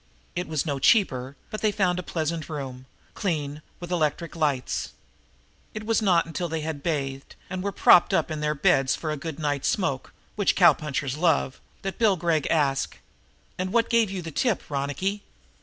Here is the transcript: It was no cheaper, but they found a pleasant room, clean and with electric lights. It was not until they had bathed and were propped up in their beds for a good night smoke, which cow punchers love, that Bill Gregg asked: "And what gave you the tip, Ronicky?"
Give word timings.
It 0.35 0.47
was 0.47 0.65
no 0.65 0.79
cheaper, 0.79 1.35
but 1.51 1.61
they 1.61 1.71
found 1.71 1.99
a 1.99 2.01
pleasant 2.01 2.49
room, 2.49 2.87
clean 3.13 3.51
and 3.57 3.61
with 3.79 3.91
electric 3.91 4.35
lights. 4.35 4.93
It 5.75 5.85
was 5.85 6.01
not 6.01 6.25
until 6.25 6.49
they 6.49 6.61
had 6.61 6.81
bathed 6.81 7.35
and 7.51 7.61
were 7.61 7.71
propped 7.71 8.11
up 8.11 8.31
in 8.31 8.39
their 8.39 8.55
beds 8.55 8.95
for 8.95 9.11
a 9.11 9.15
good 9.15 9.37
night 9.37 9.63
smoke, 9.63 10.11
which 10.35 10.55
cow 10.55 10.73
punchers 10.73 11.17
love, 11.17 11.61
that 11.83 11.99
Bill 11.99 12.15
Gregg 12.17 12.47
asked: 12.47 12.97
"And 13.59 13.71
what 13.71 13.91
gave 13.91 14.09
you 14.09 14.23
the 14.23 14.31
tip, 14.31 14.63
Ronicky?" 14.71 15.21